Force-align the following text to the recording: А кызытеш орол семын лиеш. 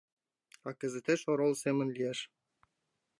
А 0.67 0.69
кызытеш 0.79 1.21
орол 1.31 1.53
семын 1.63 1.87
лиеш. 1.95 2.19